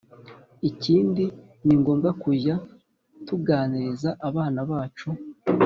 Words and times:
Ikindi 0.69 1.23
ni 1.65 1.75
ngombwa 1.81 2.09
kujya 2.23 2.55
tuganiriza 3.27 4.09
abana 4.27 4.59
bacu 4.69 5.09